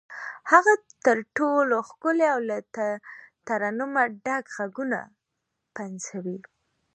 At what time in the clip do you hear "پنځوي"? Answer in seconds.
5.77-6.39